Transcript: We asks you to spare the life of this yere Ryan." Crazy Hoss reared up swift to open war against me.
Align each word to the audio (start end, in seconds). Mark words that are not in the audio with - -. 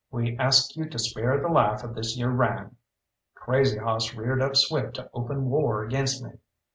We 0.09 0.35
asks 0.39 0.75
you 0.75 0.89
to 0.89 0.97
spare 0.97 1.39
the 1.39 1.47
life 1.47 1.83
of 1.83 1.93
this 1.93 2.17
yere 2.17 2.31
Ryan." 2.31 2.75
Crazy 3.35 3.77
Hoss 3.77 4.15
reared 4.15 4.41
up 4.41 4.55
swift 4.55 4.95
to 4.95 5.11
open 5.13 5.47
war 5.51 5.83
against 5.83 6.23
me. 6.23 6.39